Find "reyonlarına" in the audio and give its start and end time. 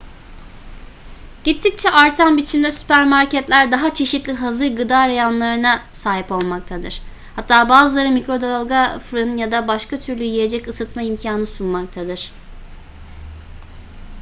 5.07-5.81